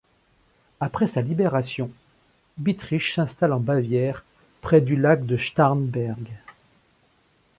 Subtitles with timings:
[0.79, 1.91] Après sa libération,
[2.57, 4.23] Bittrich s'installe en Bavière,
[4.61, 6.27] près du lac de Starnberg.